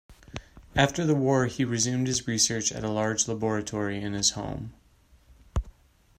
After 0.75 1.05
the 1.05 1.13
war, 1.13 1.45
he 1.45 1.63
resumed 1.63 2.07
his 2.07 2.27
research 2.27 2.71
at 2.71 2.83
a 2.83 2.89
large 2.89 3.27
laboratory 3.27 4.01
in 4.01 4.13
his 4.13 4.31
home. 4.31 4.73